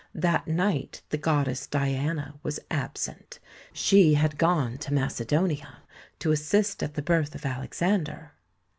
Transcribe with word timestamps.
That 0.15 0.47
night 0.47 1.03
the 1.09 1.17
goddess 1.19 1.67
Diana 1.67 2.33
was 2.41 2.59
absent; 2.71 3.37
she 3.71 4.15
had 4.15 4.39
gone 4.39 4.79
to 4.79 4.91
Mace 4.95 5.21
donia 5.21 5.75
to 6.17 6.31
assist 6.31 6.81
at 6.81 6.95
the 6.95 7.03
birth 7.03 7.35
of 7.35 7.45
Alexander. 7.45 8.31